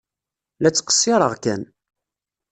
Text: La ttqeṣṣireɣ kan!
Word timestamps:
La 0.61 0.69
ttqeṣṣireɣ 0.71 1.33
kan! 1.43 1.61